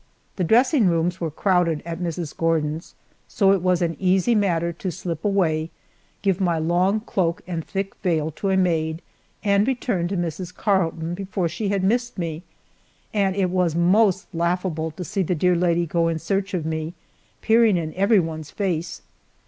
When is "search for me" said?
16.17-16.95